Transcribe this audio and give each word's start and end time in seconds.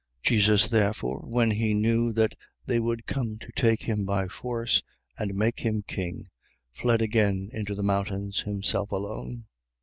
6:15. 0.23 0.27
Jesus 0.29 0.67
therefore, 0.67 1.19
when 1.27 1.51
he 1.51 1.75
knew 1.75 2.11
that 2.11 2.33
they 2.65 2.79
would 2.79 3.05
come 3.05 3.37
to 3.37 3.51
take 3.51 3.83
him 3.83 4.03
by 4.03 4.27
force 4.27 4.81
and 5.15 5.35
make 5.35 5.59
him 5.59 5.83
king, 5.83 6.27
fled 6.71 7.03
again 7.03 7.51
into 7.53 7.75
the 7.75 7.83
mountains, 7.83 8.39
himself 8.39 8.91
alone. 8.91 9.45